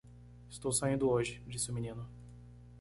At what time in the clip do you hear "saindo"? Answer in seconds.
0.71-1.07